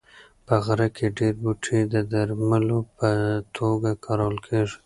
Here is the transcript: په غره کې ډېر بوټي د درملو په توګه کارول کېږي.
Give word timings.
په 0.45 0.55
غره 0.65 0.87
کې 0.95 1.07
ډېر 1.19 1.33
بوټي 1.41 1.79
د 1.93 1.95
درملو 2.11 2.79
په 2.97 3.09
توګه 3.57 3.89
کارول 4.05 4.37
کېږي. 4.47 4.77